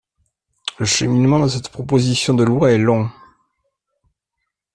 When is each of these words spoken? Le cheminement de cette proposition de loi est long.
Le 0.79 0.85
cheminement 0.87 1.37
de 1.39 1.47
cette 1.47 1.69
proposition 1.69 2.33
de 2.33 2.43
loi 2.43 2.71
est 2.71 2.79
long. 2.79 3.11